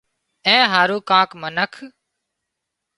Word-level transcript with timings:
اين 0.47 0.63
هارو 0.71 0.97
ڪانڪ 1.09 1.29
منک 1.41 1.73